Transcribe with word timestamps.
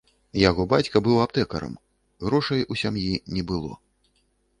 Яго 0.49 0.63
бацька 0.71 1.01
быў 1.07 1.19
аптэкарам, 1.25 1.75
грошай 2.29 2.65
у 2.77 2.79
сям'і 2.83 3.13
не 3.37 3.43
было. 3.53 3.71